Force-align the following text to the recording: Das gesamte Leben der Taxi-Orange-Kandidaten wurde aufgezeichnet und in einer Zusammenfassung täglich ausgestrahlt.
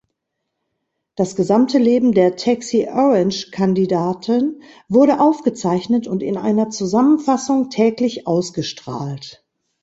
Das 1.15 1.35
gesamte 1.35 1.77
Leben 1.77 2.11
der 2.13 2.35
Taxi-Orange-Kandidaten 2.35 4.63
wurde 4.89 5.19
aufgezeichnet 5.19 6.07
und 6.07 6.23
in 6.23 6.37
einer 6.37 6.71
Zusammenfassung 6.71 7.69
täglich 7.69 8.25
ausgestrahlt. 8.25 9.45